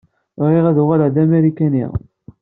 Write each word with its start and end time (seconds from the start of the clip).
Bɣiɣ 0.41 0.65
ad 0.67 0.77
uɣaleɣ 0.83 1.09
d 1.15 1.17
Amarikani. 1.23 1.85